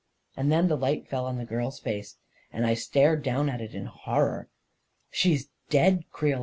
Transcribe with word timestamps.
And 0.35 0.51
then 0.51 0.67
the 0.67 0.75
light 0.77 1.07
fell 1.07 1.27
on 1.27 1.37
the 1.37 1.45
girl's 1.45 1.79
face, 1.79 2.17
and 2.51 2.65
I 2.65 2.73
stared 2.73 3.21
down 3.21 3.49
at 3.49 3.61
it 3.61 3.75
in 3.75 3.85
horror." 3.85 4.49
She's 5.11 5.49
dead, 5.69 6.05
Creel! 6.11 6.39